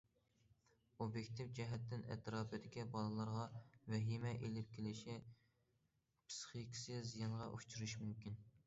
[1.03, 3.45] ئوبيېكتىپ جەھەتتىن ئەتراپىدىكى بالىلارغا
[3.95, 8.45] ۋەھىمە ئېلىپ كېلىشى، پىسخىكىسى زىيانغا ئۇچرىشى مۇمكىن.